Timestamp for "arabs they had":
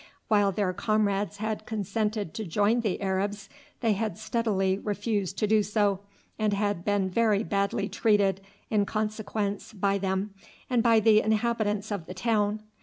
3.03-4.17